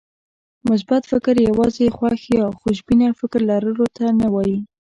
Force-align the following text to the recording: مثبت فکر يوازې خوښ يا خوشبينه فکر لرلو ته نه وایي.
مثبت 0.69 1.01
فکر 1.11 1.35
يوازې 1.49 1.85
خوښ 1.97 2.19
يا 2.37 2.45
خوشبينه 2.59 3.07
فکر 3.19 3.41
لرلو 3.49 3.85
ته 3.97 4.05
نه 4.19 4.27
وایي. 4.33 4.57